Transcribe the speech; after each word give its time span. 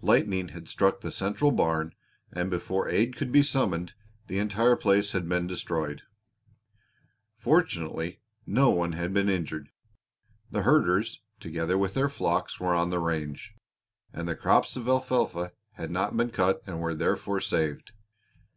Lightning 0.00 0.50
had 0.50 0.68
struck 0.68 1.00
the 1.00 1.10
central 1.10 1.50
barn, 1.50 1.92
and 2.32 2.50
before 2.50 2.88
aid 2.88 3.16
could 3.16 3.32
be 3.32 3.42
summoned 3.42 3.94
the 4.28 4.38
entire 4.38 4.76
place 4.76 5.10
had 5.10 5.28
been 5.28 5.48
destroyed. 5.48 6.02
Fortunately 7.36 8.20
no 8.46 8.70
one 8.70 8.92
had 8.92 9.12
been 9.12 9.28
injured. 9.28 9.70
The 10.52 10.62
herders, 10.62 11.20
together 11.40 11.76
with 11.76 11.94
their 11.94 12.08
flocks, 12.08 12.60
were 12.60 12.76
on 12.76 12.90
the 12.90 13.00
range; 13.00 13.56
and 14.12 14.28
the 14.28 14.36
crops 14.36 14.76
of 14.76 14.86
alfalfa 14.86 15.52
had 15.72 15.90
not 15.90 16.16
been 16.16 16.30
cut 16.30 16.62
and 16.64 16.78
were 16.80 16.94
therefore 16.94 17.40
saved. 17.40 17.90